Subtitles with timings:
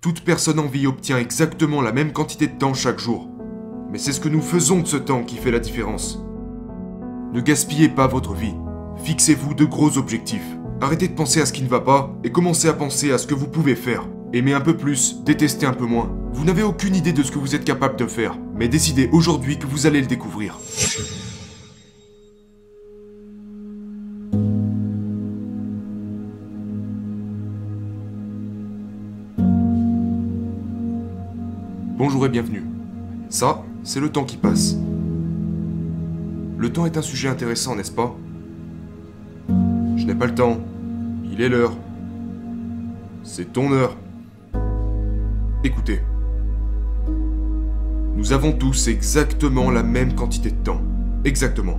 [0.00, 3.28] Toute personne en vie obtient exactement la même quantité de temps chaque jour.
[3.90, 6.18] Mais c'est ce que nous faisons de ce temps qui fait la différence.
[7.32, 8.54] Ne gaspillez pas votre vie.
[9.04, 10.56] Fixez-vous de gros objectifs.
[10.80, 13.26] Arrêtez de penser à ce qui ne va pas et commencez à penser à ce
[13.26, 14.08] que vous pouvez faire.
[14.32, 16.10] Aimez un peu plus, détestez un peu moins.
[16.32, 19.58] Vous n'avez aucune idée de ce que vous êtes capable de faire, mais décidez aujourd'hui
[19.58, 20.58] que vous allez le découvrir.
[32.04, 32.64] Bonjour et bienvenue.
[33.28, 34.74] Ça, c'est le temps qui passe.
[36.58, 38.16] Le temps est un sujet intéressant, n'est-ce pas?
[39.48, 40.58] Je n'ai pas le temps.
[41.30, 41.76] Il est l'heure.
[43.22, 43.96] C'est ton heure.
[45.62, 46.00] Écoutez.
[48.16, 50.80] Nous avons tous exactement la même quantité de temps.
[51.24, 51.78] Exactement.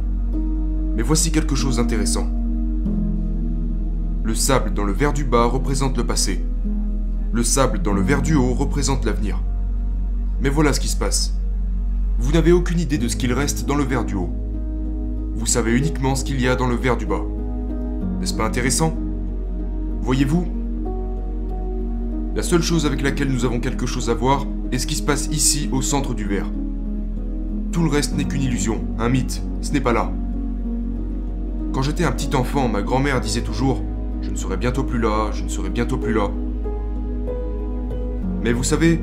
[0.96, 2.30] Mais voici quelque chose d'intéressant.
[4.24, 6.46] Le sable dans le verre du bas représente le passé.
[7.34, 9.42] Le sable dans le verre du haut représente l'avenir.
[10.44, 11.34] Mais voilà ce qui se passe.
[12.20, 14.30] Vous n'avez aucune idée de ce qu'il reste dans le verre du haut.
[15.36, 17.22] Vous savez uniquement ce qu'il y a dans le verre du bas.
[18.20, 18.94] N'est-ce pas intéressant?
[20.02, 20.46] Voyez-vous?
[22.36, 25.02] La seule chose avec laquelle nous avons quelque chose à voir est ce qui se
[25.02, 26.52] passe ici au centre du verre.
[27.72, 30.12] Tout le reste n'est qu'une illusion, un mythe, ce n'est pas là.
[31.72, 33.80] Quand j'étais un petit enfant, ma grand-mère disait toujours⁇
[34.22, 36.28] Je ne serai bientôt plus là, je ne serai bientôt plus là⁇
[38.44, 39.00] Mais vous savez,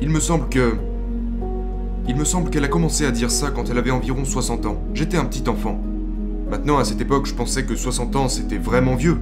[0.00, 0.74] il me semble que...
[2.06, 4.82] Il me semble qu'elle a commencé à dire ça quand elle avait environ 60 ans.
[4.94, 5.80] J'étais un petit enfant.
[6.50, 9.18] Maintenant, à cette époque, je pensais que 60 ans, c'était vraiment vieux.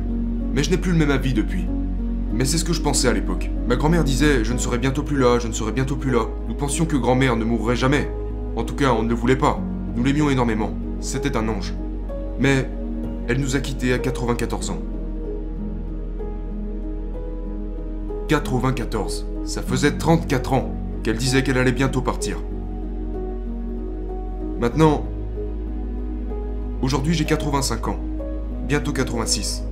[0.54, 1.66] Mais je n'ai plus le même avis depuis.
[2.32, 3.50] Mais c'est ce que je pensais à l'époque.
[3.66, 6.26] Ma grand-mère disait Je ne serai bientôt plus là, je ne serai bientôt plus là.
[6.48, 8.08] Nous pensions que grand-mère ne mourrait jamais.
[8.54, 9.58] En tout cas, on ne le voulait pas.
[9.96, 10.72] Nous l'aimions énormément.
[11.00, 11.74] C'était un ange.
[12.38, 12.68] Mais
[13.28, 14.78] elle nous a quittés à 94 ans.
[18.28, 19.26] 94.
[19.46, 22.38] Ça faisait 34 ans qu'elle disait qu'elle allait bientôt partir.
[24.58, 25.04] Maintenant,
[26.82, 28.00] aujourd'hui j'ai 85 ans,
[28.66, 29.62] bientôt 86.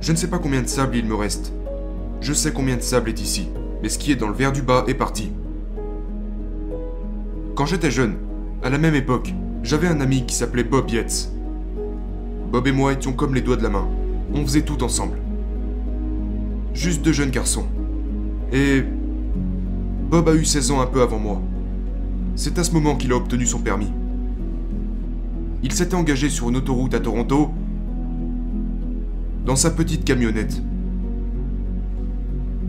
[0.00, 1.52] Je ne sais pas combien de sable il me reste.
[2.20, 3.48] Je sais combien de sable est ici,
[3.82, 5.30] mais ce qui est dans le verre du bas est parti.
[7.54, 8.16] Quand j'étais jeune,
[8.64, 9.32] à la même époque,
[9.62, 11.30] j'avais un ami qui s'appelait Bob Yates.
[12.50, 13.88] Bob et moi étions comme les doigts de la main.
[14.34, 15.18] On faisait tout ensemble.
[16.74, 17.66] Juste deux jeunes garçons.
[18.52, 18.84] Et
[20.10, 21.40] Bob a eu 16 ans un peu avant moi.
[22.36, 23.90] C'est à ce moment qu'il a obtenu son permis.
[25.62, 27.50] Il s'était engagé sur une autoroute à Toronto
[29.46, 30.62] dans sa petite camionnette.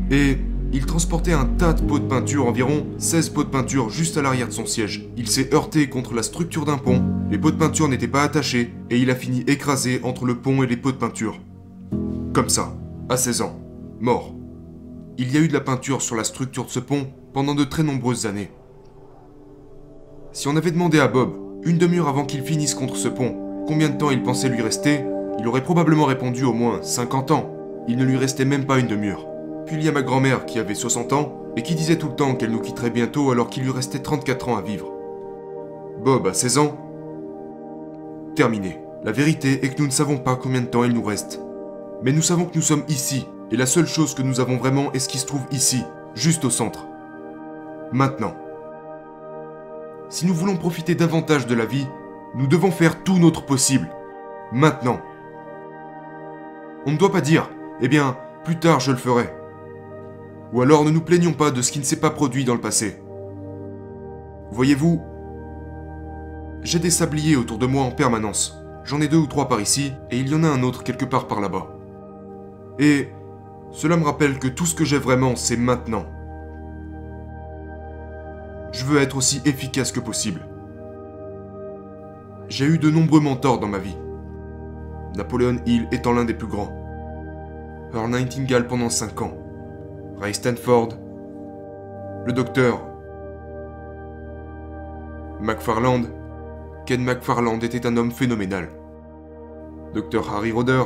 [0.09, 0.37] Et
[0.71, 4.21] il transportait un tas de pots de peinture, environ 16 pots de peinture juste à
[4.21, 5.07] l'arrière de son siège.
[5.17, 8.73] Il s'est heurté contre la structure d'un pont, les pots de peinture n'étaient pas attachés,
[8.89, 11.39] et il a fini écrasé entre le pont et les pots de peinture.
[12.33, 12.75] Comme ça,
[13.09, 13.59] à 16 ans,
[13.99, 14.33] mort.
[15.19, 17.63] Il y a eu de la peinture sur la structure de ce pont pendant de
[17.63, 18.49] très nombreuses années.
[20.31, 23.89] Si on avait demandé à Bob, une demi-heure avant qu'il finisse contre ce pont, combien
[23.89, 25.05] de temps il pensait lui rester,
[25.37, 27.53] il aurait probablement répondu au moins 50 ans.
[27.87, 29.27] Il ne lui restait même pas une demi-heure.
[29.67, 32.15] Puis il y a ma grand-mère qui avait 60 ans et qui disait tout le
[32.15, 34.91] temps qu'elle nous quitterait bientôt alors qu'il lui restait 34 ans à vivre.
[36.03, 36.75] Bob a 16 ans.
[38.35, 38.79] Terminé.
[39.03, 41.39] La vérité est que nous ne savons pas combien de temps il nous reste.
[42.01, 44.91] Mais nous savons que nous sommes ici, et la seule chose que nous avons vraiment
[44.93, 45.83] est ce qui se trouve ici,
[46.15, 46.87] juste au centre.
[47.91, 48.35] Maintenant.
[50.09, 51.87] Si nous voulons profiter davantage de la vie,
[52.35, 53.89] nous devons faire tout notre possible.
[54.51, 54.99] Maintenant.
[56.85, 57.49] On ne doit pas dire,
[57.81, 59.33] eh bien, plus tard je le ferai.
[60.51, 62.61] Ou alors ne nous plaignons pas de ce qui ne s'est pas produit dans le
[62.61, 63.01] passé.
[64.51, 65.01] Voyez-vous,
[66.61, 68.59] j'ai des sabliers autour de moi en permanence.
[68.83, 71.05] J'en ai deux ou trois par ici, et il y en a un autre quelque
[71.05, 71.75] part par là-bas.
[72.79, 73.09] Et
[73.73, 76.05] cela me rappelle que tout ce que j'ai vraiment, c'est maintenant.
[78.71, 80.41] Je veux être aussi efficace que possible.
[82.49, 83.97] J'ai eu de nombreux mentors dans ma vie.
[85.15, 86.71] Napoleon Hill étant l'un des plus grands.
[87.93, 89.33] Earl Nightingale pendant 5 ans.
[90.17, 90.89] Ray Stanford.
[92.25, 92.79] Le docteur.
[95.41, 96.03] McFarland.
[96.85, 98.69] Ken McFarland était un homme phénoménal.
[99.93, 100.83] Dr Harry Roder,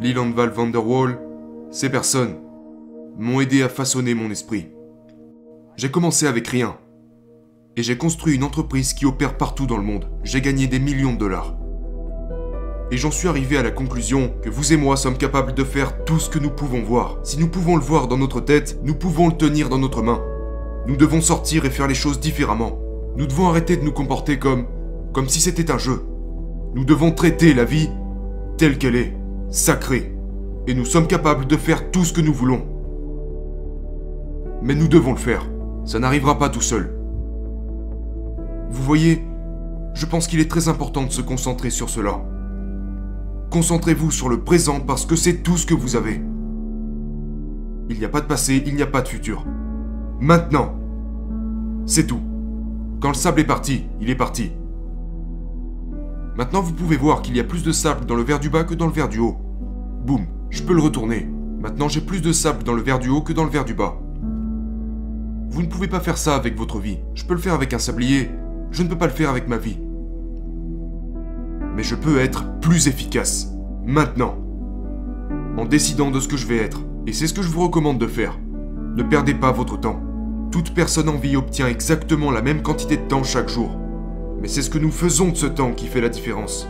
[0.00, 1.18] Leland Val van der Waal,
[1.70, 2.36] ces personnes
[3.18, 4.68] m'ont aidé à façonner mon esprit.
[5.76, 6.76] J'ai commencé avec rien.
[7.76, 10.10] Et j'ai construit une entreprise qui opère partout dans le monde.
[10.24, 11.56] J'ai gagné des millions de dollars.
[12.90, 16.04] Et j'en suis arrivé à la conclusion que vous et moi sommes capables de faire
[16.04, 17.18] tout ce que nous pouvons voir.
[17.24, 20.22] Si nous pouvons le voir dans notre tête, nous pouvons le tenir dans notre main.
[20.86, 22.78] Nous devons sortir et faire les choses différemment.
[23.16, 24.66] Nous devons arrêter de nous comporter comme
[25.12, 26.04] comme si c'était un jeu.
[26.74, 27.88] Nous devons traiter la vie
[28.58, 29.16] telle qu'elle est,
[29.48, 30.15] sacrée.
[30.66, 32.62] Et nous sommes capables de faire tout ce que nous voulons.
[34.62, 35.48] mais nous devons le faire.
[35.84, 36.92] Ça n'arrivera pas tout seul.
[38.68, 39.24] Vous voyez,
[39.94, 42.20] je pense qu'il est très important de se concentrer sur cela.
[43.50, 46.20] Concentrez-vous sur le présent parce que c'est tout ce que vous avez.
[47.88, 49.44] Il n'y a pas de passé, il n'y a pas de futur.
[50.20, 50.74] Maintenant.
[51.86, 52.20] C'est tout.
[53.00, 54.50] Quand le sable est parti, il est parti.
[56.36, 58.64] Maintenant, vous pouvez voir qu'il y a plus de sable dans le verre du bas
[58.64, 59.36] que dans le verre du haut.
[60.04, 61.28] Boum, je peux le retourner.
[61.60, 63.74] Maintenant, j'ai plus de sable dans le verre du haut que dans le verre du
[63.74, 63.98] bas.
[65.48, 66.98] Vous ne pouvez pas faire ça avec votre vie.
[67.14, 68.30] Je peux le faire avec un sablier.
[68.70, 69.78] Je ne peux pas le faire avec ma vie.
[71.74, 73.52] Mais je peux être plus efficace.
[73.84, 74.36] Maintenant.
[75.56, 76.82] En décidant de ce que je vais être.
[77.06, 78.38] Et c'est ce que je vous recommande de faire.
[78.96, 80.00] Ne perdez pas votre temps.
[80.52, 83.78] Toute personne en vie obtient exactement la même quantité de temps chaque jour.
[84.40, 86.68] Mais c'est ce que nous faisons de ce temps qui fait la différence.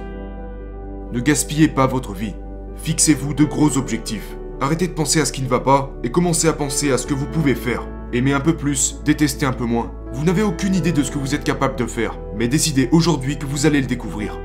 [1.13, 2.35] Ne gaspillez pas votre vie.
[2.77, 4.37] Fixez-vous de gros objectifs.
[4.61, 7.07] Arrêtez de penser à ce qui ne va pas et commencez à penser à ce
[7.07, 7.87] que vous pouvez faire.
[8.13, 9.93] Aimez un peu plus, détestez un peu moins.
[10.13, 13.39] Vous n'avez aucune idée de ce que vous êtes capable de faire, mais décidez aujourd'hui
[13.39, 14.39] que vous allez le découvrir.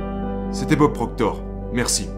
[0.52, 1.42] C'était Bob Proctor.
[1.74, 2.10] Merci.